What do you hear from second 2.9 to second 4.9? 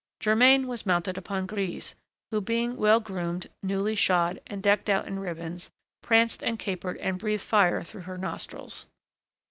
groomed, newly shod, and decked